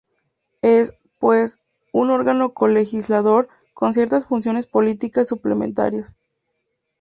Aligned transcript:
Es, 0.63 0.93
pues, 1.19 1.59
un 1.93 2.09
órgano 2.09 2.55
co-legislador 2.55 3.49
con 3.75 3.93
ciertas 3.93 4.25
funciones 4.25 4.65
políticas 4.65 5.27
suplementarias. 5.27 6.17